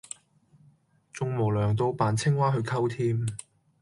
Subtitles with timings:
[1.13, 3.23] 仲無良到扮青蛙去溝添!